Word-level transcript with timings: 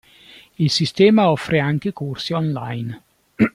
Il 0.57 0.71
sistema 0.71 1.29
offre 1.29 1.59
anche 1.59 1.93
corsi 1.93 2.33
online. 2.33 2.99